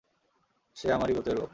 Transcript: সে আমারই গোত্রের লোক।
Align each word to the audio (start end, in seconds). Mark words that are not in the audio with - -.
সে 0.77 0.87
আমারই 0.91 1.13
গোত্রের 1.13 1.37
লোক। 1.37 1.49